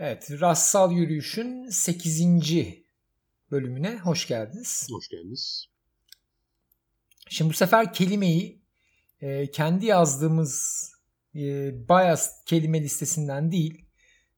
Evet, 0.00 0.30
Rassal 0.40 0.92
Yürüyüş'ün 0.92 1.68
8. 1.70 2.22
bölümüne 3.50 3.98
hoş 3.98 4.28
geldiniz. 4.28 4.88
Hoş 4.92 5.08
geldiniz. 5.08 5.66
Şimdi 7.28 7.50
bu 7.50 7.54
sefer 7.54 7.92
kelimeyi 7.92 8.62
e, 9.20 9.50
kendi 9.50 9.86
yazdığımız 9.86 10.84
e, 11.34 11.40
Bias 11.88 12.44
kelime 12.44 12.82
listesinden 12.82 13.52
değil, 13.52 13.84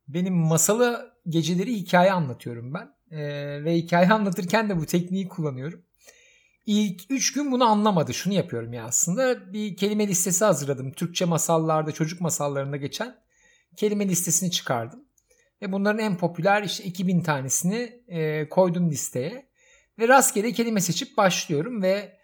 benim 0.09 0.35
masalı 0.35 1.15
geceleri 1.29 1.75
hikaye 1.75 2.13
anlatıyorum 2.13 2.75
ben. 2.75 2.95
E, 3.11 3.21
ve 3.65 3.77
hikaye 3.77 4.09
anlatırken 4.09 4.69
de 4.69 4.77
bu 4.77 4.87
tekniği 4.87 5.29
kullanıyorum. 5.29 5.83
İlk 6.67 7.11
3 7.11 7.33
gün 7.33 7.53
bunu 7.53 7.65
anlamadı. 7.65 8.15
Şunu 8.15 8.35
yapıyorum 8.35 8.73
ya 8.73 8.85
aslında. 8.85 9.53
Bir 9.53 9.77
kelime 9.77 10.09
listesi 10.09 10.45
hazırladım. 10.45 10.93
Türkçe 10.93 11.25
masallarda, 11.25 11.93
çocuk 11.93 12.21
masallarında 12.21 12.77
geçen 12.77 13.17
kelime 13.77 14.09
listesini 14.09 14.51
çıkardım. 14.51 15.10
Ve 15.63 15.73
bunların 15.73 15.99
en 15.99 16.17
popüler 16.17 16.63
işte 16.63 16.85
2000 16.85 17.21
tanesini 17.21 18.03
e, 18.09 18.49
koydum 18.49 18.91
listeye. 18.91 19.51
Ve 19.99 20.09
rastgele 20.09 20.53
kelime 20.53 20.81
seçip 20.81 21.17
başlıyorum 21.17 21.83
ve 21.83 22.21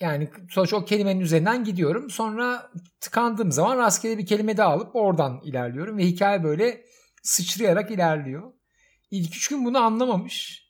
yani 0.00 0.30
sonuç 0.50 0.72
o 0.72 0.84
kelimenin 0.84 1.20
üzerinden 1.20 1.64
gidiyorum. 1.64 2.10
Sonra 2.10 2.70
tıkandığım 3.00 3.52
zaman 3.52 3.78
rastgele 3.78 4.18
bir 4.18 4.26
kelime 4.26 4.56
daha 4.56 4.68
alıp 4.68 4.96
oradan 4.96 5.40
ilerliyorum. 5.44 5.98
Ve 5.98 6.06
hikaye 6.06 6.44
böyle 6.44 6.84
sıçrayarak 7.22 7.90
ilerliyor. 7.90 8.52
İlk 9.10 9.36
üç 9.36 9.48
gün 9.48 9.64
bunu 9.64 9.78
anlamamış. 9.78 10.66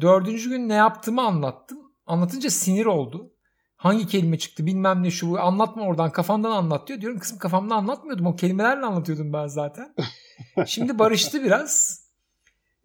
Dördüncü 0.00 0.50
gün 0.50 0.68
ne 0.68 0.74
yaptığımı 0.74 1.22
anlattım. 1.22 1.78
Anlatınca 2.06 2.50
sinir 2.50 2.86
oldu. 2.86 3.32
Hangi 3.76 4.06
kelime 4.06 4.38
çıktı 4.38 4.66
bilmem 4.66 5.02
ne 5.02 5.10
şu 5.10 5.30
bu 5.30 5.38
anlatma 5.40 5.82
oradan 5.82 6.12
kafandan 6.12 6.50
anlat 6.50 6.88
diyor. 6.88 7.00
Diyorum 7.00 7.18
kızım 7.18 7.38
kafamdan 7.38 7.76
anlatmıyordum 7.76 8.26
o 8.26 8.36
kelimelerle 8.36 8.86
anlatıyordum 8.86 9.32
ben 9.32 9.46
zaten. 9.46 9.94
Şimdi 10.66 10.98
barıştı 10.98 11.44
biraz. 11.44 12.04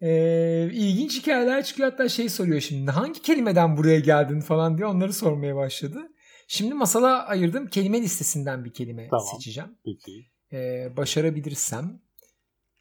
Ee, 0.00 0.70
ilginç 0.72 1.18
hikayeler 1.22 1.64
çıkıyor 1.64 1.90
hatta 1.90 2.08
şey 2.08 2.28
soruyor 2.28 2.60
şimdi 2.60 2.90
hangi 2.90 3.22
kelimeden 3.22 3.76
buraya 3.76 4.00
geldin 4.00 4.40
falan 4.40 4.78
diye 4.78 4.86
onları 4.86 5.12
sormaya 5.12 5.56
başladı. 5.56 6.12
Şimdi 6.48 6.74
masala 6.74 7.26
ayırdığım 7.26 7.66
kelime 7.66 8.02
listesinden 8.02 8.64
bir 8.64 8.72
kelime 8.72 9.08
tamam, 9.08 9.26
seçeceğim. 9.32 9.78
Peki. 9.84 10.26
Ee, 10.52 10.96
başarabilirsem 10.96 12.00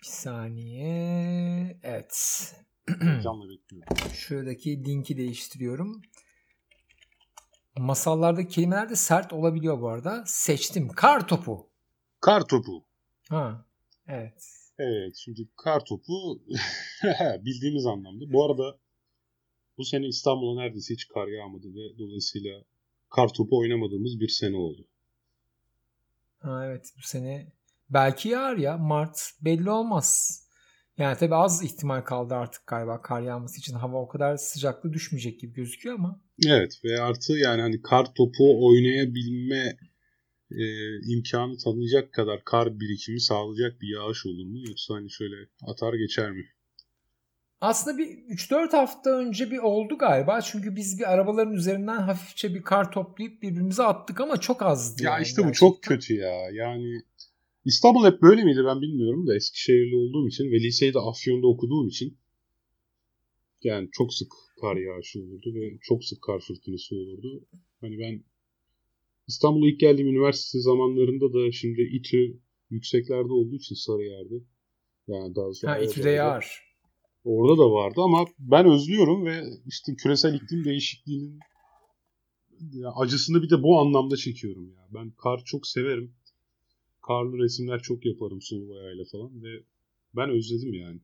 bir 0.02 0.08
saniye 0.08 1.80
evet. 1.84 2.16
Canlı 3.24 3.50
bekliyorum. 3.50 3.98
Şuradaki 4.14 4.86
linki 4.86 5.18
değiştiriyorum. 5.18 6.02
Masallarda 7.78 8.48
kelimeler 8.48 8.90
de 8.90 8.96
sert 8.96 9.34
olabiliyor 9.34 9.82
bu 9.82 9.90
arada. 9.90 10.24
Seçtim. 10.26 10.90
Kar 10.90 11.28
topu. 11.28 11.70
Kar 12.22 12.48
topu. 12.48 12.86
Ha. 13.30 13.66
Evet. 14.08 14.63
Evet 14.80 15.16
şimdi 15.16 15.48
kar 15.56 15.86
topu 15.86 16.42
bildiğimiz 17.46 17.86
anlamda. 17.86 18.34
Bu 18.34 18.46
arada 18.46 18.80
bu 19.78 19.86
sene 19.86 20.08
İstanbul'a 20.08 20.62
neredeyse 20.62 20.94
hiç 20.94 21.08
kar 21.08 21.28
yağmadı 21.28 21.68
ve 21.68 21.98
dolayısıyla 21.98 22.64
kar 23.10 23.34
topu 23.34 23.58
oynamadığımız 23.58 24.20
bir 24.20 24.28
sene 24.28 24.58
oldu. 24.58 24.88
Ha, 26.40 26.66
evet 26.66 26.94
bu 26.98 27.02
sene 27.02 27.54
belki 27.90 28.30
yağar 28.30 28.58
ya 28.58 28.78
Mart 28.78 29.20
belli 29.42 29.70
olmaz. 29.70 30.40
Yani 30.98 31.18
tabii 31.18 31.36
az 31.36 31.64
ihtimal 31.64 32.02
kaldı 32.02 32.36
artık 32.36 32.68
galiba 32.68 33.02
kar 33.02 33.22
yağması 33.22 33.60
için. 33.60 33.74
Hava 33.74 33.98
o 34.02 34.08
kadar 34.08 34.38
sıcaklığı 34.38 34.94
düşmeyecek 34.94 35.40
gibi 35.40 35.54
gözüküyor 35.54 35.96
ama. 35.96 36.22
Evet 36.48 36.82
ve 36.84 37.02
artı 37.02 37.34
yani 37.34 37.62
hani 37.62 37.82
kar 37.82 38.14
topu 38.14 38.68
oynayabilme 38.68 39.78
e, 40.58 40.66
imkanı 41.14 41.58
tanıyacak 41.58 42.14
kadar 42.14 42.44
kar 42.44 42.80
birikimi 42.80 43.22
sağlayacak 43.22 43.82
bir 43.82 43.88
yağış 43.88 44.26
olur 44.26 44.46
mu? 44.46 44.58
Yoksa 44.68 44.94
hani 44.96 45.12
şöyle 45.12 45.36
atar 45.68 45.94
geçer 45.94 46.32
mi? 46.32 46.46
Aslında 47.62 47.98
bir 47.98 48.08
3-4 48.08 48.72
hafta 48.72 49.10
önce 49.10 49.52
bir 49.52 49.58
oldu 49.58 49.98
galiba. 49.98 50.42
Çünkü 50.42 50.76
biz 50.76 51.00
bir 51.00 51.14
arabaların 51.14 51.54
üzerinden 51.54 51.98
hafifçe 51.98 52.56
bir 52.56 52.62
kar 52.62 52.92
toplayıp 52.92 53.42
birbirimize 53.42 53.84
attık 53.84 54.22
ama 54.22 54.38
çok 54.38 54.62
azdı. 54.62 55.04
Ya 55.04 55.12
yani 55.12 55.24
işte 55.24 55.42
bu 55.42 55.46
gerçekten. 55.46 55.68
çok 55.68 55.84
kötü 55.84 56.14
ya. 56.14 56.50
Yani 56.54 57.02
İstanbul 57.66 58.06
hep 58.06 58.22
böyle 58.22 58.44
miydi 58.44 58.62
ben 58.66 58.82
bilmiyorum 58.82 59.28
da 59.28 59.36
Eskişehirli 59.36 59.96
olduğum 59.96 60.28
için 60.28 60.52
ve 60.52 60.60
liseyi 60.60 60.94
de 60.94 61.00
Afyon'da 61.00 61.48
okuduğum 61.48 61.88
için 61.88 62.18
yani 63.64 63.90
çok 63.92 64.14
sık 64.14 64.32
kar 64.62 64.76
yağışı 64.76 65.20
olurdu 65.20 65.56
ve 65.56 65.78
çok 65.82 66.04
sık 66.04 66.22
kar 66.22 66.40
fırtınası 66.40 66.96
olurdu. 66.96 67.46
Hani 67.82 68.00
ben 68.00 68.24
İstanbul'a 69.28 69.70
ilk 69.70 69.80
geldiğim 69.80 70.08
üniversite 70.08 70.60
zamanlarında 70.60 71.34
da 71.34 71.52
şimdi 71.52 71.82
İTÜ 71.82 72.40
yükseklerde 72.70 73.34
olduğu 73.34 73.56
için 73.56 73.76
Sarıyer'de. 73.76 74.44
Yani 75.08 75.36
daha 75.36 75.54
sonra 75.54 75.72
Ha 75.72 75.78
İTÜ'de 75.78 76.10
yağar. 76.10 76.74
Orada 77.24 77.58
da 77.58 77.72
vardı 77.72 78.02
ama 78.02 78.26
ben 78.40 78.66
özlüyorum 78.66 79.26
ve 79.26 79.44
işte 79.66 79.96
küresel 79.96 80.34
iklim 80.34 80.66
değişikliğinin 80.66 81.40
acısını 82.96 83.42
bir 83.44 83.50
de 83.50 83.64
bu 83.64 83.80
anlamda 83.80 84.18
çekiyorum 84.18 84.70
ya. 84.70 84.88
Ben 84.94 85.12
kar 85.12 85.42
çok 85.46 85.68
severim. 85.68 86.16
Karlı 87.02 87.38
resimler 87.38 87.80
çok 87.80 88.06
yaparım 88.06 88.42
sulu 88.42 88.70
boyayla 88.70 89.04
falan 89.12 89.44
ve 89.44 89.64
ben 90.16 90.30
özledim 90.30 90.74
yani. 90.74 91.00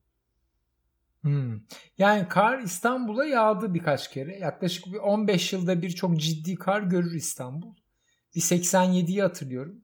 Hmm. 1.21 1.59
Yani 1.97 2.27
kar 2.27 2.61
İstanbul'a 2.61 3.25
yağdı 3.25 3.73
birkaç 3.73 4.11
kere. 4.11 4.37
Yaklaşık 4.39 4.85
bir 4.85 4.97
15 4.97 5.53
yılda 5.53 5.81
bir 5.81 5.89
çok 5.89 6.19
ciddi 6.19 6.55
kar 6.55 6.81
görür 6.81 7.13
İstanbul. 7.13 7.73
Bir 8.39 8.43
87'yi 8.43 9.21
hatırlıyorum. 9.21 9.83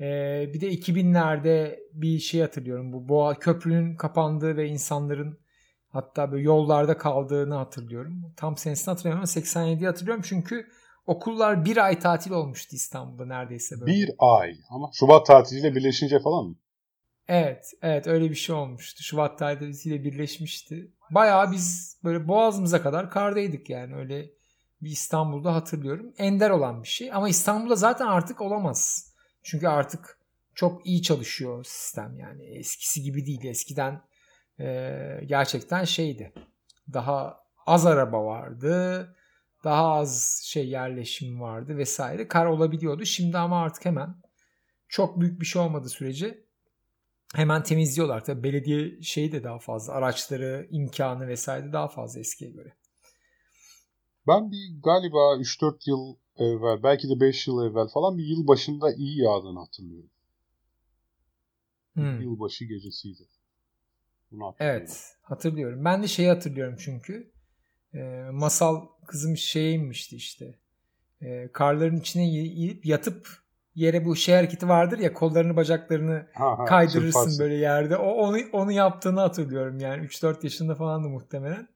Ee, 0.00 0.50
bir 0.54 0.60
de 0.60 0.72
2000'lerde 0.72 1.78
bir 1.92 2.18
şey 2.18 2.40
hatırlıyorum. 2.40 2.92
Bu 2.92 3.08
Boğa 3.08 3.38
köprünün 3.38 3.96
kapandığı 3.96 4.56
ve 4.56 4.68
insanların 4.68 5.38
hatta 5.88 6.32
böyle 6.32 6.42
yollarda 6.42 6.98
kaldığını 6.98 7.54
hatırlıyorum. 7.54 8.34
Tam 8.36 8.56
senesini 8.56 8.86
hatırlamıyorum 8.92 9.28
ama 9.34 9.46
87'yi 9.46 9.86
hatırlıyorum 9.86 10.22
çünkü 10.26 10.66
okullar 11.06 11.64
bir 11.64 11.76
ay 11.76 11.98
tatil 11.98 12.30
olmuştu 12.30 12.76
İstanbul'da 12.76 13.26
neredeyse 13.26 13.80
böyle. 13.80 13.92
Bir 13.92 14.10
ay 14.18 14.54
ama 14.70 14.90
Şubat 14.92 15.26
tatiliyle 15.26 15.74
birleşince 15.74 16.20
falan 16.20 16.44
mı? 16.44 16.56
Evet, 17.28 17.66
evet 17.82 18.06
öyle 18.06 18.30
bir 18.30 18.34
şey 18.34 18.54
olmuştu. 18.54 19.02
Şubat 19.02 19.38
tatiliyle 19.38 20.04
birleşmişti. 20.04 20.92
Bayağı 21.10 21.52
biz 21.52 21.98
böyle 22.04 22.28
boğazımıza 22.28 22.82
kadar 22.82 23.10
kardaydık 23.10 23.70
yani 23.70 23.94
öyle 23.94 24.30
bir 24.82 24.90
İstanbul'da 24.90 25.54
hatırlıyorum. 25.54 26.12
Ender 26.18 26.50
olan 26.50 26.82
bir 26.82 26.88
şey 26.88 27.12
ama 27.12 27.28
İstanbul'da 27.28 27.74
zaten 27.74 28.06
artık 28.06 28.40
olamaz. 28.40 29.12
Çünkü 29.42 29.68
artık 29.68 30.18
çok 30.54 30.86
iyi 30.86 31.02
çalışıyor 31.02 31.64
sistem 31.64 32.18
yani 32.18 32.42
eskisi 32.44 33.02
gibi 33.02 33.26
değil. 33.26 33.44
Eskiden 33.44 34.02
e, 34.60 34.66
gerçekten 35.26 35.84
şeydi. 35.84 36.32
Daha 36.92 37.40
az 37.66 37.86
araba 37.86 38.24
vardı. 38.24 39.16
Daha 39.64 39.92
az 39.92 40.42
şey 40.44 40.68
yerleşim 40.68 41.40
vardı 41.40 41.76
vesaire. 41.76 42.28
Kar 42.28 42.46
olabiliyordu. 42.46 43.04
Şimdi 43.04 43.38
ama 43.38 43.62
artık 43.62 43.84
hemen 43.84 44.14
çok 44.88 45.20
büyük 45.20 45.40
bir 45.40 45.46
şey 45.46 45.62
olmadığı 45.62 45.88
sürece 45.88 46.44
hemen 47.34 47.62
temizliyorlar. 47.62 48.24
Tabii 48.24 48.42
belediye 48.42 49.02
şeyi 49.02 49.32
de 49.32 49.44
daha 49.44 49.58
fazla. 49.58 49.92
Araçları, 49.92 50.68
imkanı 50.70 51.28
vesaire 51.28 51.72
daha 51.72 51.88
fazla 51.88 52.20
eskiye 52.20 52.50
göre. 52.50 52.72
Ben 54.26 54.52
bir 54.52 54.82
galiba 54.82 55.36
3-4 55.36 55.90
yıl 55.90 56.16
evvel 56.36 56.82
belki 56.82 57.08
de 57.08 57.20
5 57.20 57.46
yıl 57.46 57.70
evvel 57.70 57.88
falan 57.88 58.18
bir 58.18 58.24
yıl 58.24 58.46
başında 58.46 58.92
iyi 58.94 59.22
yağdığını 59.22 59.58
hatırlıyorum. 59.58 60.10
Hmm. 61.94 62.20
Yılbaşı 62.20 62.64
gecesiydi. 62.64 63.22
Bunu. 64.30 64.54
Evet 64.58 65.16
hatırlıyorum. 65.22 65.84
Ben 65.84 66.02
de 66.02 66.08
şeyi 66.08 66.28
hatırlıyorum 66.28 66.76
çünkü. 66.78 67.32
E, 67.94 68.28
masal 68.32 68.86
kızım 69.06 69.36
şeye 69.36 69.72
inmişti 69.72 70.16
işte. 70.16 70.58
E, 71.20 71.48
karların 71.52 71.96
içine 71.96 72.28
inip 72.28 72.86
yatıp 72.86 73.28
yere 73.74 74.04
bu 74.04 74.16
şey 74.16 74.34
hareketi 74.34 74.68
vardır 74.68 74.98
ya 74.98 75.12
kollarını 75.14 75.56
bacaklarını 75.56 76.26
ha, 76.34 76.58
ha, 76.58 76.64
kaydırırsın 76.64 77.06
çırparsın. 77.06 77.44
böyle 77.44 77.54
yerde. 77.54 77.96
O 77.96 78.10
onu 78.10 78.38
onu 78.52 78.72
yaptığını 78.72 79.20
hatırlıyorum 79.20 79.78
yani 79.78 80.06
3-4 80.06 80.44
yaşında 80.44 80.74
falandı 80.74 81.08
muhtemelen. 81.08 81.68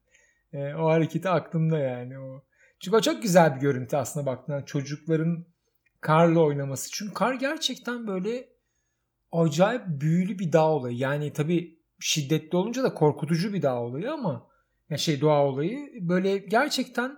E, 0.53 0.73
o 0.73 0.87
hareketi 0.87 1.29
aklımda 1.29 1.79
yani 1.79 2.19
o. 2.19 2.43
Çünkü 2.79 2.97
o 2.97 3.01
çok 3.01 3.21
güzel 3.21 3.55
bir 3.55 3.61
görüntü 3.61 3.95
aslında 3.95 4.25
baktığında 4.25 4.65
çocukların 4.65 5.45
karla 6.01 6.39
oynaması. 6.39 6.89
Çünkü 6.91 7.13
kar 7.13 7.33
gerçekten 7.33 8.07
böyle 8.07 8.49
acayip 9.31 9.81
büyülü 9.87 10.39
bir 10.39 10.51
dağ 10.51 10.69
olayı. 10.69 10.97
Yani 10.97 11.33
tabii 11.33 11.79
şiddetli 11.99 12.57
olunca 12.57 12.83
da 12.83 12.93
korkutucu 12.93 13.53
bir 13.53 13.61
dağ 13.61 13.81
olayı 13.81 14.11
ama 14.11 14.47
ya 14.89 14.97
şey 14.97 15.21
doğa 15.21 15.45
olayı 15.45 15.89
böyle 16.01 16.37
gerçekten 16.37 17.17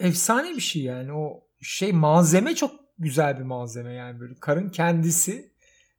efsane 0.00 0.56
bir 0.56 0.60
şey 0.60 0.82
yani 0.82 1.12
o 1.12 1.44
şey 1.60 1.92
malzeme 1.92 2.54
çok 2.54 2.80
güzel 2.98 3.38
bir 3.38 3.44
malzeme 3.44 3.92
yani 3.92 4.20
böyle 4.20 4.34
karın 4.40 4.68
kendisi 4.68 5.52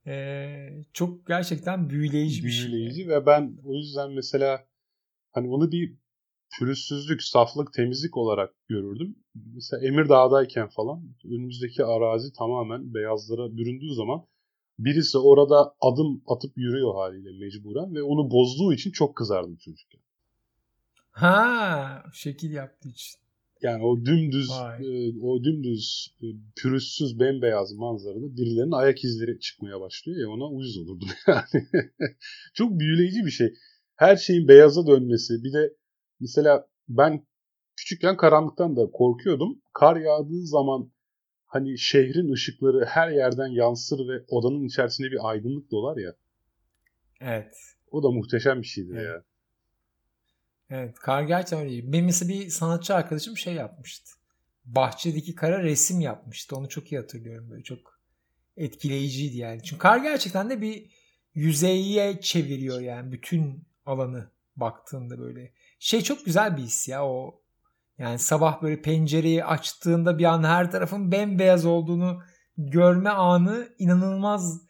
e, 0.08 0.46
çok 0.94 1.28
gerçekten 1.28 1.90
büyüleyici, 1.90 2.44
bir 2.44 2.50
şey. 2.50 2.72
Büyüleyici 2.72 3.10
ve 3.10 3.26
ben 3.26 3.58
o 3.66 3.74
yüzden 3.74 4.12
mesela 4.12 4.66
hani 5.32 5.50
bunu 5.50 5.72
bir 5.72 6.01
pürüzsüzlük, 6.60 7.24
saflık, 7.24 7.74
temizlik 7.74 8.18
olarak 8.18 8.54
görürdüm. 8.68 9.16
Mesela 9.36 9.88
Emirdağ'dayken 9.88 10.68
falan 10.68 11.04
önümüzdeki 11.26 11.86
arazi 11.86 12.34
tamamen 12.34 12.94
beyazlara 12.94 13.58
büründüğü 13.58 13.94
zaman 13.94 14.26
birisi 14.80 15.18
orada 15.18 15.76
adım 15.82 16.22
atıp 16.28 16.58
yürüyor 16.58 16.96
haliyle 16.96 17.32
mecburen 17.40 17.96
ve 17.96 18.04
onu 18.04 18.32
bozduğu 18.32 18.74
için 18.74 18.92
çok 18.92 19.16
kızardım 19.16 19.56
çocukken. 19.56 20.02
Ha, 21.12 22.04
şekil 22.14 22.52
yaptığı 22.52 22.90
için. 22.90 23.22
Yani 23.62 23.84
o 23.84 24.06
dümdüz 24.06 24.50
e, 24.80 25.20
o 25.22 25.44
dümdüz 25.44 26.16
e, 26.22 26.26
pürüzsüz 26.56 27.20
bembeyaz 27.20 27.74
manzarada 27.74 28.38
birilerinin 28.38 28.72
ayak 28.72 29.04
izleri 29.04 29.40
çıkmaya 29.40 29.82
başlıyor 29.82 30.20
ya 30.20 30.30
ona 30.30 30.48
uyuz 30.48 30.78
olurdum 30.78 31.08
yani. 31.28 31.68
Çok 32.54 32.80
büyüleyici 32.80 33.26
bir 33.26 33.32
şey. 33.32 33.54
Her 33.96 34.16
şeyin 34.16 34.48
beyaza 34.48 34.88
dönmesi. 34.88 35.44
Bir 35.44 35.54
de 35.54 35.74
mesela 36.22 36.68
ben 36.90 37.26
küçükken 37.76 38.18
karanlıktan 38.18 38.76
da 38.76 38.92
korkuyordum. 38.92 39.62
Kar 39.74 39.96
yağdığı 39.96 40.48
zaman 40.48 40.92
hani 41.46 41.78
şehrin 41.78 42.32
ışıkları 42.32 42.86
her 42.86 43.10
yerden 43.10 43.48
yansır 43.48 44.08
ve 44.08 44.24
odanın 44.28 44.64
içerisinde 44.64 45.12
bir 45.12 45.30
aydınlık 45.30 45.72
dolar 45.72 45.98
ya. 45.98 46.14
Evet. 47.22 47.56
O 47.92 48.04
da 48.04 48.12
muhteşem 48.12 48.62
bir 48.62 48.68
şeydir 48.68 48.96
evet. 48.96 49.06
ya. 49.06 49.24
Evet 50.70 51.00
kar 51.00 51.24
gerçekten 51.24 51.60
öyle. 51.60 51.94
Benim 51.94 52.06
mesela 52.06 52.30
bir 52.30 52.50
sanatçı 52.50 52.96
arkadaşım 52.96 53.38
şey 53.38 53.54
yapmıştı. 53.54 54.12
Bahçedeki 54.66 55.36
kara 55.36 55.64
resim 55.64 56.02
yapmıştı. 56.02 56.56
Onu 56.56 56.70
çok 56.70 56.92
iyi 56.92 56.98
hatırlıyorum. 56.98 57.50
Böyle 57.50 57.64
çok 57.64 58.00
etkileyiciydi 58.58 59.38
yani. 59.38 59.64
Çünkü 59.64 59.80
kar 59.80 59.98
gerçekten 59.98 60.50
de 60.50 60.62
bir 60.62 60.90
yüzeye 61.34 62.22
çeviriyor 62.22 62.80
yani 62.80 63.12
bütün 63.12 63.64
alanı 63.86 64.30
baktığında 64.56 65.20
böyle. 65.20 65.54
Şey 65.84 66.02
çok 66.02 66.26
güzel 66.26 66.58
bir 66.58 66.62
his 66.62 66.88
ya 66.88 67.06
o 67.06 67.42
yani 67.98 68.20
sabah 68.20 68.62
böyle 68.62 68.82
pencereyi 68.82 69.46
açtığında 69.46 70.18
bir 70.18 70.24
an 70.24 70.44
her 70.44 70.72
tarafın 70.72 71.12
bembeyaz 71.12 71.66
olduğunu 71.66 72.22
görme 72.58 73.10
anı 73.10 73.70
inanılmaz 73.80 74.62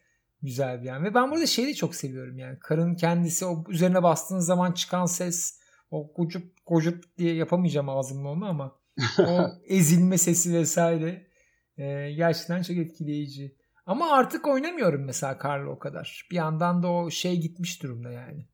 güzel 0.41 0.81
bir 0.81 0.87
yani. 0.87 1.03
Ve 1.03 1.13
ben 1.13 1.31
burada 1.31 1.45
şeyi 1.45 1.67
de 1.67 1.73
çok 1.73 1.95
seviyorum 1.95 2.37
yani. 2.37 2.59
Karın 2.59 2.95
kendisi 2.95 3.45
o 3.45 3.63
üzerine 3.69 4.03
bastığınız 4.03 4.45
zaman 4.45 4.71
çıkan 4.71 5.05
ses 5.05 5.59
o 5.89 6.13
kocup 6.13 6.65
kocup 6.65 7.17
diye 7.17 7.35
yapamayacağım 7.35 7.89
ağzımla 7.89 8.29
onu 8.29 8.45
ama 8.45 8.79
o 9.19 9.47
ezilme 9.67 10.17
sesi 10.17 10.53
vesaire 10.53 11.27
e, 11.77 12.11
gerçekten 12.11 12.61
çok 12.61 12.77
etkileyici. 12.77 13.57
Ama 13.85 14.11
artık 14.11 14.47
oynamıyorum 14.47 15.05
mesela 15.05 15.37
Karla 15.37 15.69
o 15.69 15.79
kadar. 15.79 16.27
Bir 16.31 16.35
yandan 16.35 16.83
da 16.83 16.91
o 16.91 17.09
şey 17.09 17.41
gitmiş 17.41 17.83
durumda 17.83 18.11
yani. 18.11 18.50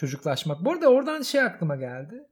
Çocuklaşmak. 0.00 0.64
Bu 0.64 0.72
arada 0.72 0.88
oradan 0.88 1.22
şey 1.22 1.40
aklıma 1.40 1.76
geldi. 1.76 2.24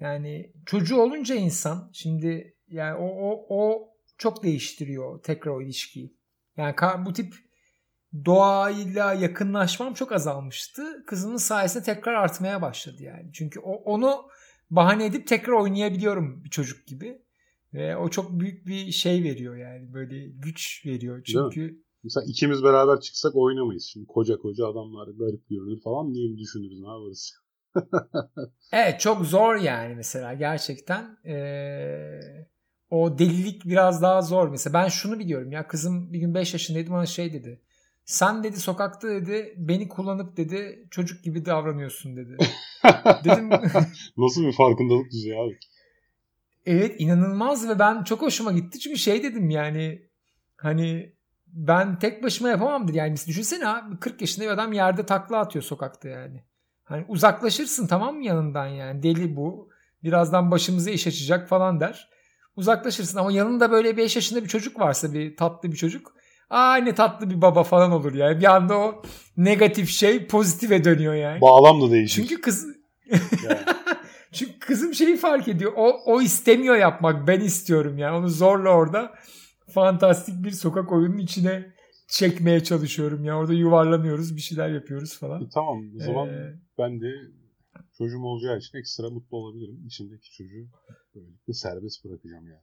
Yani 0.00 0.52
çocuğu 0.66 0.96
olunca 0.96 1.34
insan 1.34 1.90
şimdi 1.92 2.54
yani 2.68 2.94
o, 2.98 3.06
o, 3.06 3.46
o 3.48 3.88
çok 4.18 4.42
değiştiriyor 4.42 5.22
tekrar 5.22 5.52
o 5.52 5.62
ilişkiyi. 5.62 6.16
Yani 6.56 6.74
bu 7.06 7.12
tip 7.12 7.34
doğayla 8.24 9.12
yakınlaşmam 9.12 9.94
çok 9.94 10.12
azalmıştı. 10.12 11.04
Kızımın 11.06 11.36
sayesinde 11.36 11.84
tekrar 11.84 12.14
artmaya 12.14 12.62
başladı 12.62 13.02
yani. 13.02 13.30
Çünkü 13.32 13.60
o, 13.60 13.72
onu 13.72 14.28
bahane 14.70 15.06
edip 15.06 15.26
tekrar 15.26 15.52
oynayabiliyorum 15.52 16.44
bir 16.44 16.50
çocuk 16.50 16.86
gibi. 16.86 17.22
Ve 17.74 17.96
o 17.96 18.08
çok 18.08 18.40
büyük 18.40 18.66
bir 18.66 18.90
şey 18.92 19.22
veriyor 19.22 19.56
yani 19.56 19.92
böyle 19.92 20.26
güç 20.26 20.86
veriyor. 20.86 21.24
Çünkü 21.24 21.82
Mesela 22.06 22.26
ikimiz 22.28 22.62
beraber 22.62 23.00
çıksak 23.00 23.36
oynamayız 23.36 23.84
şimdi. 23.84 24.06
Koca 24.06 24.38
koca 24.38 24.66
adamlar 24.66 25.08
garip 25.08 25.48
görünür 25.48 25.80
falan 25.80 26.14
diye 26.14 26.28
mi 26.28 26.38
düşünürüz 26.38 26.80
ne 26.80 26.88
yaparız? 26.88 27.32
evet 28.72 29.00
çok 29.00 29.26
zor 29.26 29.56
yani 29.56 29.94
mesela 29.94 30.34
gerçekten. 30.34 31.18
Ee, 31.24 32.20
o 32.90 33.18
delilik 33.18 33.64
biraz 33.64 34.02
daha 34.02 34.22
zor. 34.22 34.48
Mesela 34.48 34.74
ben 34.74 34.88
şunu 34.88 35.18
biliyorum 35.18 35.52
ya 35.52 35.68
kızım 35.68 36.12
bir 36.12 36.18
gün 36.18 36.34
5 36.34 36.52
yaşındaydı 36.52 36.90
bana 36.90 37.06
şey 37.06 37.32
dedi. 37.32 37.60
Sen 38.04 38.44
dedi 38.44 38.60
sokakta 38.60 39.08
dedi 39.08 39.54
beni 39.56 39.88
kullanıp 39.88 40.36
dedi 40.36 40.88
çocuk 40.90 41.24
gibi 41.24 41.44
davranıyorsun 41.44 42.16
dedi. 42.16 42.36
Dedim 43.24 43.50
nasıl 44.16 44.46
bir 44.46 44.52
farkındalık 44.52 45.10
düzeyi 45.12 45.38
abi? 45.38 45.58
Evet 46.66 46.94
inanılmaz 46.98 47.68
ve 47.68 47.78
ben 47.78 48.04
çok 48.04 48.22
hoşuma 48.22 48.52
gitti 48.52 48.78
çünkü 48.78 48.98
şey 48.98 49.22
dedim 49.22 49.50
yani 49.50 50.02
hani 50.56 51.15
ben 51.56 51.98
tek 51.98 52.22
başıma 52.22 52.48
yapamamdır 52.48 52.94
yani 52.94 53.14
düşünsene 53.28 53.68
abi 53.68 53.98
40 54.00 54.20
yaşında 54.20 54.44
bir 54.44 54.50
adam 54.50 54.72
yerde 54.72 55.06
takla 55.06 55.38
atıyor 55.38 55.62
sokakta 55.62 56.08
yani. 56.08 56.44
Hani 56.84 57.04
uzaklaşırsın 57.08 57.86
tamam 57.86 58.16
mı 58.16 58.24
yanından 58.24 58.66
yani 58.66 59.02
deli 59.02 59.36
bu 59.36 59.68
birazdan 60.04 60.50
başımıza 60.50 60.90
iş 60.90 61.06
açacak 61.06 61.48
falan 61.48 61.80
der. 61.80 62.10
Uzaklaşırsın 62.56 63.18
ama 63.18 63.32
yanında 63.32 63.70
böyle 63.70 63.96
5 63.96 64.16
yaşında 64.16 64.42
bir 64.42 64.48
çocuk 64.48 64.80
varsa 64.80 65.12
bir 65.12 65.36
tatlı 65.36 65.72
bir 65.72 65.76
çocuk 65.76 66.16
Aa 66.50 66.76
ne 66.76 66.94
tatlı 66.94 67.30
bir 67.30 67.42
baba 67.42 67.62
falan 67.62 67.92
olur 67.92 68.14
yani. 68.14 68.40
Bir 68.40 68.54
anda 68.54 68.78
o 68.78 69.02
negatif 69.36 69.90
şey 69.90 70.26
pozitife 70.26 70.84
dönüyor 70.84 71.14
yani. 71.14 71.40
Bağlam 71.40 71.82
da 71.82 71.90
değişir. 71.90 72.22
Çünkü 72.22 72.40
kız 72.40 72.66
Çünkü 74.32 74.58
kızım 74.58 74.94
şeyi 74.94 75.16
fark 75.16 75.48
ediyor. 75.48 75.72
O, 75.76 76.00
o 76.06 76.22
istemiyor 76.22 76.76
yapmak. 76.76 77.26
Ben 77.26 77.40
istiyorum 77.40 77.98
yani. 77.98 78.16
Onu 78.16 78.28
zorla 78.28 78.70
orada 78.70 79.14
fantastik 79.76 80.44
bir 80.44 80.50
sokak 80.50 80.92
oyunun 80.92 81.18
içine 81.18 81.74
çekmeye 82.08 82.64
çalışıyorum 82.64 83.24
ya. 83.24 83.38
Orada 83.38 83.52
yuvarlanıyoruz, 83.52 84.36
bir 84.36 84.40
şeyler 84.40 84.68
yapıyoruz 84.68 85.18
falan. 85.18 85.42
E, 85.42 85.48
tamam. 85.54 85.84
O 85.96 86.04
zaman 86.04 86.28
ee, 86.28 86.54
ben 86.78 87.00
de 87.00 87.10
çocuğum 87.98 88.22
olacağı 88.22 88.58
için 88.58 88.78
ekstra 88.78 89.10
mutlu 89.10 89.36
olabilirim. 89.36 89.82
İçindeki 89.86 90.32
çocuğu 90.32 90.66
böylelikle 91.14 91.52
serbest 91.52 92.04
bırakacağım 92.04 92.44
yani. 92.48 92.60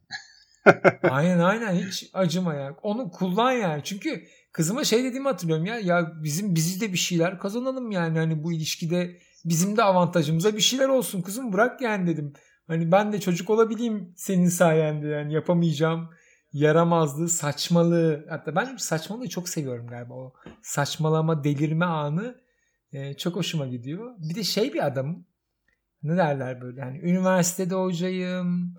aynen 1.04 1.40
aynen 1.40 1.74
hiç 1.74 2.10
acıma 2.14 2.54
ya. 2.54 2.78
Onu 2.84 3.12
kullan 3.12 3.52
yani. 3.52 3.82
Çünkü 3.84 4.24
kızıma 4.52 4.84
şey 4.84 5.04
dediğimi 5.04 5.28
hatırlıyorum 5.28 5.66
ya. 5.66 5.80
Ya 5.80 6.12
bizim 6.24 6.56
bizi 6.56 6.82
de 6.82 6.94
bir 6.94 6.98
şeyler 6.98 7.40
kazanalım 7.40 7.92
yani. 7.92 8.18
Hani 8.18 8.44
bu 8.44 8.54
ilişkide 8.54 9.20
bizim 9.46 9.78
de 9.78 9.84
avantajımıza 9.84 10.56
bir 10.56 10.62
şeyler 10.62 10.90
olsun 10.90 11.22
kızım 11.22 11.54
bırak 11.54 11.82
yani 11.82 12.08
dedim. 12.08 12.34
Hani 12.68 12.92
ben 12.92 13.14
de 13.14 13.20
çocuk 13.20 13.50
olabileyim 13.50 14.14
senin 14.16 14.48
sayende 14.48 15.08
yani 15.08 15.34
yapamayacağım 15.34 16.10
yaramazlığı, 16.54 17.30
saçmalığı 17.30 18.26
hatta 18.30 18.56
ben 18.56 18.78
saçmalığı 18.78 19.30
çok 19.30 19.50
seviyorum 19.50 19.88
galiba 19.88 20.14
o 20.14 20.34
saçmalama, 20.62 21.44
delirme 21.44 21.86
anı 21.86 22.42
e, 22.92 23.14
çok 23.14 23.36
hoşuma 23.36 23.68
gidiyor. 23.68 24.16
Bir 24.18 24.36
de 24.36 24.44
şey 24.44 24.74
bir 24.74 24.86
adamım 24.86 25.26
ne 26.04 26.18
derler 26.18 26.62
böyle 26.62 26.82
hani 26.82 27.00
üniversitede 27.00 27.76
hocayım, 27.76 28.76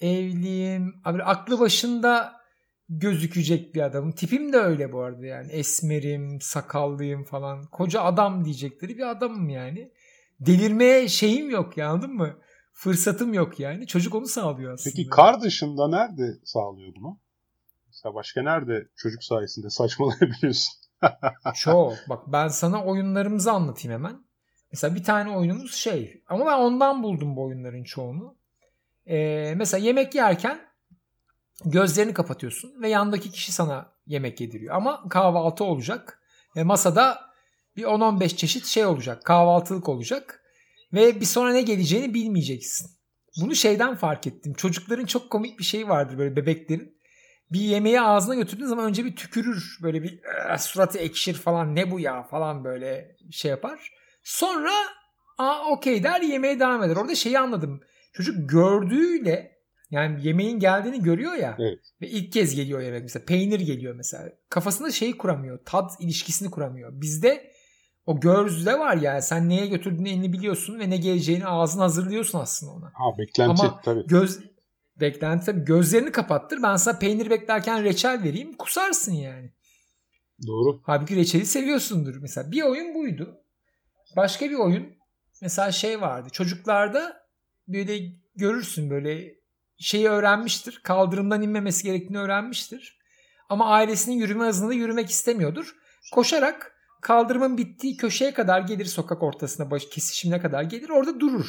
evliyim. 0.00 0.94
Abi 1.04 1.22
aklı 1.22 1.60
başında 1.60 2.40
gözükecek 2.88 3.74
bir 3.74 3.80
adamım. 3.80 4.12
Tipim 4.12 4.52
de 4.52 4.56
öyle 4.56 4.92
bu 4.92 5.02
arada 5.02 5.26
yani. 5.26 5.52
Esmerim, 5.52 6.40
sakallıyım 6.40 7.24
falan. 7.24 7.62
Koca 7.62 8.02
adam 8.02 8.44
diyecekleri 8.44 8.98
bir 8.98 9.10
adamım 9.10 9.48
yani. 9.48 9.92
Delirmeye 10.40 11.08
şeyim 11.08 11.50
yok 11.50 11.76
ya 11.76 11.88
anladın 11.88 12.14
mı? 12.14 12.36
Fırsatım 12.78 13.34
yok 13.34 13.60
yani. 13.60 13.86
Çocuk 13.86 14.14
onu 14.14 14.26
sağlıyor 14.26 14.74
aslında. 14.74 14.94
Peki 14.96 15.08
kar 15.08 15.40
dışında 15.40 15.88
nerede 15.88 16.38
sağlıyor 16.44 16.92
bunu? 16.96 17.18
Mesela 17.86 18.14
başka 18.14 18.42
nerede 18.42 18.88
çocuk 18.96 19.24
sayesinde 19.24 19.70
saçmalayabiliyorsun? 19.70 20.74
Çok. 21.54 21.92
Bak 22.08 22.22
ben 22.26 22.48
sana 22.48 22.84
oyunlarımızı 22.84 23.52
anlatayım 23.52 23.98
hemen. 23.98 24.24
Mesela 24.72 24.94
bir 24.94 25.04
tane 25.04 25.36
oyunumuz 25.36 25.74
şey. 25.74 26.22
Ama 26.28 26.46
ben 26.46 26.58
ondan 26.58 27.02
buldum 27.02 27.36
bu 27.36 27.44
oyunların 27.44 27.84
çoğunu. 27.84 28.36
Ee, 29.06 29.54
mesela 29.56 29.84
yemek 29.84 30.14
yerken 30.14 30.60
gözlerini 31.64 32.14
kapatıyorsun 32.14 32.82
ve 32.82 32.88
yandaki 32.88 33.30
kişi 33.30 33.52
sana 33.52 33.92
yemek 34.06 34.40
yediriyor. 34.40 34.74
Ama 34.74 35.08
kahvaltı 35.08 35.64
olacak. 35.64 36.22
Ve 36.56 36.62
masada 36.62 37.20
bir 37.76 37.82
10-15 37.82 38.36
çeşit 38.36 38.66
şey 38.66 38.86
olacak. 38.86 39.24
Kahvaltılık 39.24 39.88
olacak. 39.88 40.42
Ve 40.96 41.20
bir 41.20 41.24
sonra 41.24 41.52
ne 41.52 41.62
geleceğini 41.62 42.14
bilmeyeceksin. 42.14 42.90
Bunu 43.40 43.54
şeyden 43.54 43.94
fark 43.94 44.26
ettim. 44.26 44.54
Çocukların 44.54 45.06
çok 45.06 45.30
komik 45.30 45.58
bir 45.58 45.64
şey 45.64 45.88
vardır 45.88 46.18
böyle 46.18 46.36
bebeklerin. 46.36 46.96
Bir 47.52 47.60
yemeği 47.60 48.00
ağzına 48.00 48.34
götürdüğün 48.34 48.66
zaman 48.66 48.84
önce 48.84 49.04
bir 49.04 49.16
tükürür. 49.16 49.78
Böyle 49.82 50.02
bir 50.02 50.20
suratı 50.58 50.98
ekşir 50.98 51.34
falan 51.34 51.74
ne 51.74 51.90
bu 51.90 52.00
ya 52.00 52.22
falan 52.22 52.64
böyle 52.64 53.16
şey 53.30 53.50
yapar. 53.50 53.92
Sonra 54.22 54.72
aa 55.38 55.70
okey 55.70 56.02
der 56.02 56.20
yemeğe 56.20 56.60
devam 56.60 56.82
eder. 56.82 56.96
Orada 56.96 57.14
şeyi 57.14 57.38
anladım. 57.38 57.80
Çocuk 58.12 58.50
gördüğüyle 58.50 59.56
yani 59.90 60.26
yemeğin 60.26 60.58
geldiğini 60.58 61.02
görüyor 61.02 61.34
ya 61.34 61.56
evet. 61.58 61.78
ve 62.00 62.08
ilk 62.08 62.32
kez 62.32 62.54
geliyor 62.54 62.80
yemek 62.80 63.02
mesela 63.02 63.24
peynir 63.24 63.60
geliyor 63.60 63.94
mesela 63.94 64.32
kafasında 64.50 64.90
şeyi 64.90 65.16
kuramıyor 65.18 65.58
tat 65.64 65.92
ilişkisini 66.00 66.50
kuramıyor. 66.50 67.00
Bizde 67.00 67.55
o 68.06 68.20
gözde 68.20 68.78
var 68.78 68.96
ya 68.96 69.22
sen 69.22 69.48
neye 69.48 69.66
götürdüğünü 69.66 70.08
elini 70.08 70.32
biliyorsun 70.32 70.78
ve 70.78 70.90
ne 70.90 70.96
geleceğini 70.96 71.46
ağzını 71.46 71.82
hazırlıyorsun 71.82 72.38
aslında 72.38 72.72
ona. 72.72 72.86
Ha 72.86 73.18
beklenti 73.18 73.62
Ama 73.62 73.80
tabii. 73.80 74.06
Göz, 74.06 74.40
beklenti 75.00 75.46
tabii 75.46 75.64
gözlerini 75.64 76.12
kapattır 76.12 76.62
ben 76.62 76.76
sana 76.76 76.98
peynir 76.98 77.30
beklerken 77.30 77.84
reçel 77.84 78.22
vereyim 78.22 78.56
kusarsın 78.56 79.12
yani. 79.12 79.52
Doğru. 80.46 80.80
Halbuki 80.84 81.16
reçeli 81.16 81.46
seviyorsundur. 81.46 82.16
Mesela 82.16 82.50
bir 82.50 82.62
oyun 82.62 82.94
buydu. 82.94 83.40
Başka 84.16 84.50
bir 84.50 84.54
oyun 84.54 84.96
mesela 85.42 85.72
şey 85.72 86.00
vardı. 86.00 86.28
Çocuklarda 86.32 87.26
böyle 87.68 87.98
görürsün 88.36 88.90
böyle 88.90 89.34
şeyi 89.78 90.08
öğrenmiştir. 90.08 90.80
Kaldırımdan 90.82 91.42
inmemesi 91.42 91.84
gerektiğini 91.84 92.18
öğrenmiştir. 92.18 92.98
Ama 93.48 93.66
ailesinin 93.66 94.16
yürüme 94.16 94.46
hızında 94.46 94.72
yürümek 94.74 95.10
istemiyordur. 95.10 95.76
Koşarak 96.12 96.75
kaldırımın 97.06 97.58
bittiği 97.58 97.96
köşeye 97.96 98.34
kadar 98.34 98.60
gelir 98.60 98.84
sokak 98.84 99.22
ortasına 99.22 99.70
baş 99.70 99.86
kesişimine 99.86 100.40
kadar 100.40 100.62
gelir 100.62 100.88
orada 100.88 101.20
durur. 101.20 101.46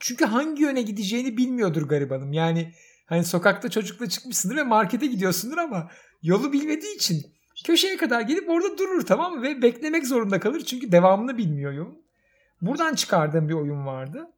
Çünkü 0.00 0.24
hangi 0.24 0.62
yöne 0.62 0.82
gideceğini 0.82 1.36
bilmiyordur 1.36 1.88
garibanım. 1.88 2.32
Yani 2.32 2.72
hani 3.06 3.24
sokakta 3.24 3.70
çocukla 3.70 4.08
çıkmışsındır 4.08 4.56
ve 4.56 4.62
markete 4.62 5.06
gidiyorsundur 5.06 5.58
ama 5.58 5.90
yolu 6.22 6.52
bilmediği 6.52 6.94
için 6.94 7.26
köşeye 7.64 7.96
kadar 7.96 8.20
gelip 8.20 8.50
orada 8.50 8.78
durur 8.78 9.06
tamam 9.06 9.34
mı? 9.34 9.42
Ve 9.42 9.62
beklemek 9.62 10.06
zorunda 10.06 10.40
kalır 10.40 10.60
çünkü 10.60 10.92
devamını 10.92 11.38
bilmiyor 11.38 11.72
yolun. 11.72 12.04
Buradan 12.60 12.94
çıkardığım 12.94 13.48
bir 13.48 13.54
oyun 13.54 13.86
vardı. 13.86 14.30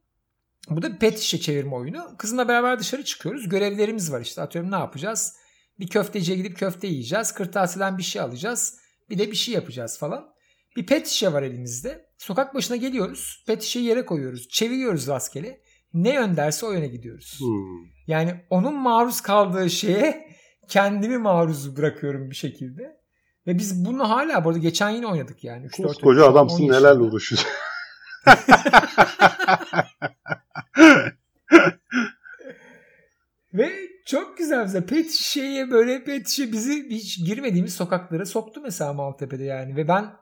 Bu 0.71 0.83
da 0.83 0.99
pet 0.99 1.19
şişe 1.19 1.41
çevirme 1.41 1.75
oyunu. 1.75 2.17
Kızımla 2.19 2.49
beraber 2.49 2.79
dışarı 2.79 3.05
çıkıyoruz. 3.05 3.49
Görevlerimiz 3.49 4.13
var 4.13 4.21
işte. 4.21 4.43
Atıyorum 4.43 4.71
ne 4.71 4.77
yapacağız? 4.77 5.37
Bir 5.79 5.89
köfteciye 5.89 6.39
gidip 6.39 6.59
köfte 6.59 6.87
yiyeceğiz. 6.87 7.33
Kırtasiyeden 7.33 7.99
bir 7.99 8.03
şey 8.03 8.23
alacağız. 8.23 8.86
Bir 9.11 9.19
de 9.19 9.31
bir 9.31 9.37
şey 9.37 9.55
yapacağız 9.55 9.99
falan. 9.99 10.35
Bir 10.77 10.87
pet 10.87 11.07
şişe 11.07 11.33
var 11.33 11.43
elimizde. 11.43 12.07
Sokak 12.19 12.55
başına 12.55 12.77
geliyoruz. 12.77 13.45
Pet 13.47 13.63
şişeyi 13.63 13.85
yere 13.85 14.05
koyuyoruz. 14.05 14.49
Çeviriyoruz 14.49 15.09
rastgele. 15.09 15.61
Ne 15.95 16.15
yön 16.15 16.37
derse 16.37 16.67
o 16.67 16.73
yöne 16.73 16.87
gidiyoruz. 16.87 17.41
Hmm. 17.41 17.87
Yani 18.07 18.45
onun 18.51 18.75
maruz 18.75 19.21
kaldığı 19.21 19.71
şeye 19.71 20.37
kendimi 20.69 21.19
maruz 21.19 21.77
bırakıyorum 21.77 22.31
bir 22.31 22.37
şekilde. 22.37 22.97
Ve 23.47 23.59
biz 23.59 23.85
bunu 23.85 24.11
hala 24.11 24.45
bu 24.45 24.49
arada 24.49 24.59
geçen 24.59 24.91
yine 24.91 25.07
oynadık 25.07 25.45
yani. 25.45 25.67
3-4 25.67 25.83
Koskoca 25.83 26.27
adamsın 26.27 26.69
nelerle 26.69 27.01
uğraşıyorsun. 27.01 27.49
Ve 33.55 33.96
çok 34.07 34.39
güzel 34.39 34.59
mesela 34.59 34.87
pet 34.87 35.11
şişeye 35.11 35.71
böyle 35.71 36.05
pet 36.05 36.29
şişe 36.29 36.53
bizi 36.53 36.91
hiç 36.91 37.25
girmediğimiz 37.27 37.75
sokaklara 37.75 38.27
soktu 38.27 38.61
mesela 38.61 38.93
Maltepe'de 38.93 39.45
yani. 39.45 39.77
Ve 39.77 39.89
ben 39.89 40.17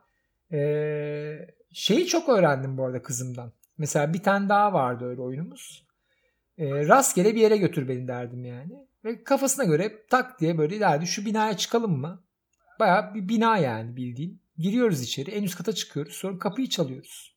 ee, 0.51 1.47
şeyi 1.71 2.07
çok 2.07 2.29
öğrendim 2.29 2.77
bu 2.77 2.85
arada 2.85 3.01
kızımdan. 3.01 3.51
Mesela 3.77 4.13
bir 4.13 4.23
tane 4.23 4.49
daha 4.49 4.73
vardı 4.73 5.05
öyle 5.05 5.21
oyunumuz. 5.21 5.85
E, 6.57 6.87
rastgele 6.87 7.35
bir 7.35 7.41
yere 7.41 7.57
götür 7.57 7.87
beni 7.87 8.07
derdim 8.07 8.45
yani. 8.45 8.73
Ve 9.05 9.23
kafasına 9.23 9.65
göre 9.65 10.05
tak 10.09 10.39
diye 10.39 10.57
böyle 10.57 10.79
derdi 10.79 11.07
şu 11.07 11.25
binaya 11.25 11.57
çıkalım 11.57 11.99
mı? 11.99 12.23
Baya 12.79 13.11
bir 13.15 13.29
bina 13.29 13.57
yani 13.57 13.95
bildiğin. 13.95 14.41
Giriyoruz 14.57 15.01
içeri 15.01 15.31
en 15.31 15.43
üst 15.43 15.55
kata 15.55 15.73
çıkıyoruz 15.73 16.13
sonra 16.13 16.39
kapıyı 16.39 16.69
çalıyoruz. 16.69 17.35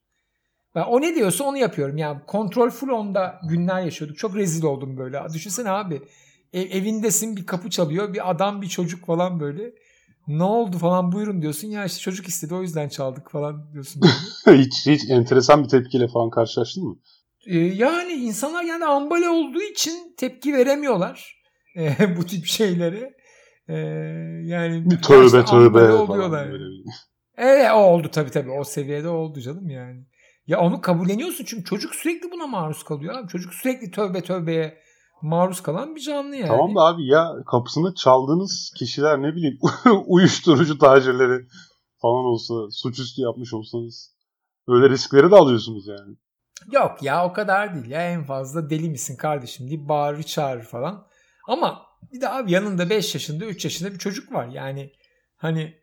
Ben 0.75 0.83
o 0.83 1.01
ne 1.01 1.15
diyorsa 1.15 1.45
onu 1.45 1.59
yapıyorum. 1.59 1.97
Yani 1.97 2.21
kontrol 2.27 2.71
full 2.71 2.89
onda 2.89 3.41
günler 3.49 3.81
yaşıyorduk. 3.81 4.19
Çok 4.19 4.37
rezil 4.37 4.65
oldum 4.65 4.97
böyle. 4.97 5.23
Düşünsene 5.35 5.71
abi 5.71 6.03
ev, 6.53 6.71
evindesin 6.71 7.37
bir 7.37 7.47
kapı 7.47 7.71
çalıyor 7.71 8.15
bir 8.15 8.31
adam 8.31 8.63
bir 8.63 8.69
çocuk 8.69 9.07
falan 9.07 9.41
böyle. 9.41 9.73
Ne 10.29 10.43
oldu 10.43 10.79
falan 10.79 11.13
buyurun 11.13 11.43
diyorsun. 11.43 11.69
Ya 11.69 11.85
işte 11.85 12.01
çocuk 12.01 12.29
istedi 12.29 12.55
o 12.55 12.63
yüzden 12.63 12.89
çaldık 12.89 13.31
falan 13.31 13.73
diyorsun. 13.73 14.03
hiç, 14.47 14.87
hiç 14.87 15.11
enteresan 15.11 15.65
bir 15.65 15.69
tepkiyle 15.69 16.09
falan 16.09 16.31
karşılaştın 16.31 16.85
mı? 16.85 16.97
Ee, 17.47 17.59
yani 17.59 18.13
insanlar 18.13 18.63
yani 18.63 18.85
ambale 18.85 19.29
olduğu 19.29 19.63
için 19.63 20.15
tepki 20.17 20.53
veremiyorlar. 20.53 21.43
Ee, 21.77 21.97
bu 22.17 22.27
tip 22.27 22.47
şeylere. 22.47 23.15
Ee, 23.69 23.77
yani 24.45 24.91
bir 24.91 25.03
tövbe 25.03 25.45
tövbe 25.45 25.93
oluyorlar. 25.93 26.49
Evet 27.37 27.71
o 27.75 27.77
oldu 27.77 28.09
tabii 28.13 28.31
tabii. 28.31 28.51
O 28.51 28.65
seviyede 28.65 29.09
oldu 29.09 29.41
canım 29.41 29.71
yani. 29.71 30.05
Ya 30.47 30.61
onu 30.61 30.81
kabulleniyorsun 30.81 31.45
çünkü 31.45 31.65
çocuk 31.65 31.95
sürekli 31.95 32.31
buna 32.31 32.47
maruz 32.47 32.83
kalıyor 32.83 33.15
abi. 33.15 33.29
Çocuk 33.29 33.55
sürekli 33.55 33.91
tövbe 33.91 34.21
tövbeye 34.23 34.79
maruz 35.23 35.61
kalan 35.61 35.97
bir 35.97 36.01
canlı 36.01 36.37
yani. 36.37 36.49
Tamam 36.49 36.77
da 36.77 36.81
abi 36.81 37.07
ya 37.07 37.35
kapısını 37.47 37.95
çaldığınız 37.95 38.73
kişiler 38.77 39.23
ne 39.23 39.35
bileyim 39.35 39.59
uyuşturucu 40.07 40.79
tacirleri 40.79 41.47
falan 41.99 42.25
olsa 42.25 42.55
suçüstü 42.71 43.23
yapmış 43.23 43.55
olsanız 43.55 44.15
öyle 44.69 44.91
riskleri 44.91 45.31
de 45.31 45.37
alıyorsunuz 45.37 45.87
yani. 45.87 46.17
Yok 46.73 47.03
ya 47.03 47.27
o 47.27 47.33
kadar 47.33 47.75
değil 47.75 47.91
ya 47.91 48.13
en 48.13 48.25
fazla 48.25 48.71
deli 48.71 48.91
misin 48.91 49.17
kardeşim 49.17 49.69
diye 49.69 49.89
bağırır 49.89 50.23
çağırır 50.23 50.65
falan. 50.65 51.07
Ama 51.49 51.87
bir 52.13 52.21
de 52.21 52.29
abi 52.29 52.53
yanında 52.53 52.91
5 52.91 53.15
yaşında 53.15 53.45
3 53.45 53.65
yaşında 53.65 53.93
bir 53.93 53.99
çocuk 53.99 54.33
var 54.33 54.47
yani 54.47 54.93
hani 55.37 55.75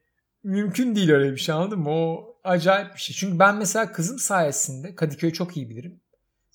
mümkün 0.44 0.96
değil 0.96 1.12
öyle 1.12 1.32
bir 1.32 1.38
şey 1.38 1.56
anladın 1.56 1.80
mı? 1.80 1.90
O 1.90 2.36
acayip 2.44 2.96
bir 2.96 3.00
şey. 3.00 3.16
Çünkü 3.16 3.40
ben 3.40 3.56
mesela 3.56 3.92
kızım 3.92 4.20
sayesinde 4.20 4.96
Kadıköy'ü 4.96 5.34
çok 5.34 5.58
iyi 5.58 5.70
bilirim. 5.70 6.02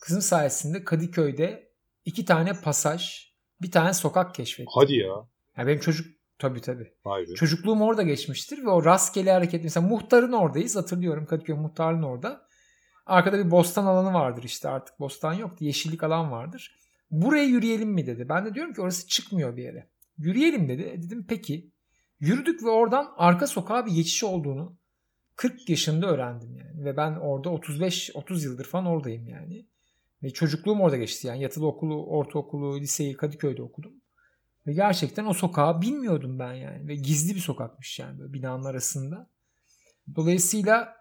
Kızım 0.00 0.22
sayesinde 0.22 0.84
Kadıköy'de 0.84 1.70
iki 2.11 2.25
tane 2.25 2.52
pasaj, 2.64 3.33
bir 3.62 3.71
tane 3.71 3.93
sokak 3.93 4.35
keşfettim. 4.35 4.73
Hadi 4.75 4.95
ya. 4.95 5.14
Yani 5.57 5.67
benim 5.67 5.81
çocuk 5.81 6.07
tabii 6.38 6.61
tabii. 6.61 6.93
Vay 7.05 7.23
be. 7.23 7.35
Çocukluğum 7.35 7.83
orada 7.83 8.02
geçmiştir 8.02 8.62
ve 8.64 8.71
o 8.71 8.85
rastgele 8.85 9.33
hareket 9.33 9.64
mesela 9.64 9.87
muhtarın 9.87 10.33
oradayız 10.33 10.76
hatırlıyorum 10.76 11.26
Kadıköy 11.26 11.57
muhtarın 11.57 12.02
orada. 12.02 12.47
Arkada 13.07 13.38
bir 13.38 13.50
bostan 13.50 13.87
alanı 13.87 14.14
vardır 14.14 14.43
işte 14.43 14.69
artık 14.69 15.00
bostan 15.00 15.33
yok 15.33 15.61
yeşillik 15.61 16.02
alan 16.02 16.31
vardır. 16.31 16.76
Buraya 17.11 17.45
yürüyelim 17.45 17.90
mi 17.90 18.07
dedi. 18.07 18.29
Ben 18.29 18.47
de 18.47 18.55
diyorum 18.55 18.75
ki 18.75 18.81
orası 18.81 19.07
çıkmıyor 19.07 19.57
bir 19.57 19.62
yere. 19.62 19.90
Yürüyelim 20.19 20.69
dedi. 20.69 20.83
E 20.83 21.02
dedim 21.02 21.26
peki. 21.29 21.71
Yürüdük 22.21 22.62
ve 22.62 22.69
oradan 22.69 23.12
arka 23.17 23.47
sokağa 23.47 23.87
bir 23.87 23.90
geçiş 23.90 24.25
olduğunu 24.25 24.76
40 25.37 25.69
yaşında 25.69 26.07
öğrendim 26.07 26.57
yani. 26.57 26.85
Ve 26.85 26.97
ben 26.97 27.12
orada 27.12 27.49
35-30 27.49 28.45
yıldır 28.45 28.64
falan 28.64 28.87
oradayım 28.87 29.29
yani. 29.29 29.67
Ve 30.23 30.31
çocukluğum 30.31 30.81
orada 30.81 30.97
geçti 30.97 31.27
yani. 31.27 31.43
Yatılı 31.43 31.67
okulu, 31.67 32.07
ortaokulu, 32.07 32.81
liseyi 32.81 33.17
Kadıköy'de 33.17 33.62
okudum. 33.62 33.93
Ve 34.67 34.73
gerçekten 34.73 35.27
o 35.27 35.35
sokağı 35.35 35.83
bilmiyordum 35.83 36.39
ben 36.39 36.53
yani. 36.53 36.89
Ve 36.89 36.95
gizli 36.95 37.35
bir 37.35 37.41
sokakmış 37.41 37.99
yani 37.99 38.19
böyle 38.19 38.33
binanın 38.33 38.65
arasında. 38.65 39.31
Dolayısıyla 40.17 40.97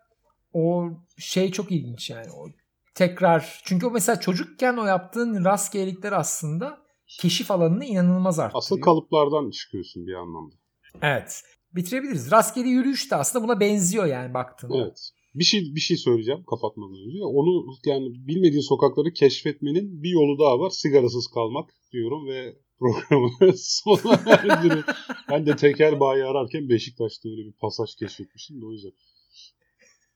o 0.53 0.89
şey 1.17 1.51
çok 1.51 1.71
ilginç 1.71 2.09
yani. 2.09 2.31
O 2.31 2.47
tekrar 2.95 3.61
çünkü 3.63 3.85
o 3.85 3.91
mesela 3.91 4.19
çocukken 4.19 4.77
o 4.77 4.85
yaptığın 4.85 5.45
rastgelelikler 5.45 6.11
aslında 6.11 6.81
keşif 7.07 7.51
alanını 7.51 7.85
inanılmaz 7.85 8.39
arttırıyor. 8.39 8.63
Asıl 8.63 8.81
kalıplardan 8.81 9.49
çıkıyorsun 9.49 10.07
bir 10.07 10.13
anlamda. 10.13 10.55
Evet. 11.01 11.43
Bitirebiliriz. 11.75 12.31
Rastgele 12.31 12.67
yürüyüş 12.67 13.11
de 13.11 13.15
aslında 13.15 13.43
buna 13.47 13.59
benziyor 13.59 14.05
yani 14.05 14.33
baktığında. 14.33 14.77
Evet. 14.77 15.11
Bir 15.35 15.43
şey 15.43 15.75
bir 15.75 15.79
şey 15.79 15.97
söyleyeceğim 15.97 16.43
kapatmadan 16.43 16.95
önce. 17.07 17.23
Onu 17.23 17.65
yani 17.85 18.27
bilmediğin 18.27 18.61
sokakları 18.61 19.13
keşfetmenin 19.13 20.03
bir 20.03 20.09
yolu 20.09 20.39
daha 20.39 20.59
var. 20.59 20.69
Sigarasız 20.69 21.27
kalmak 21.27 21.69
diyorum 21.91 22.27
ve 22.27 22.55
programı 22.79 23.29
sona 23.57 24.13
erdiriyorum. 24.13 24.83
ben 25.31 25.45
de 25.45 25.55
tekel 25.55 25.99
bayi 25.99 26.23
ararken 26.23 26.69
Beşiktaş'ta 26.69 27.29
öyle 27.29 27.45
bir 27.45 27.53
pasaj 27.53 27.95
keşfetmiştim 27.95 28.61
de 28.61 28.65
o 28.65 28.71
yüzden. 28.71 28.91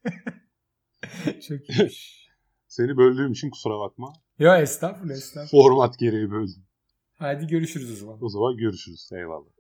Çok 1.48 1.70
iyiymiş. 1.70 2.28
Seni 2.68 2.98
böldüğüm 2.98 3.32
için 3.32 3.50
kusura 3.50 3.80
bakma. 3.80 4.14
Ya 4.40 4.62
estağfurullah 4.62 5.14
estağfurullah. 5.14 5.64
Format 5.64 6.00
gereği 6.00 6.32
böldüm. 6.32 6.66
Hadi 7.14 7.48
görüşürüz 7.48 7.92
o 7.92 7.96
zaman. 7.96 8.24
O 8.24 8.30
zaman 8.30 8.58
görüşürüz. 8.58 9.10
Eyvallah. 9.14 9.53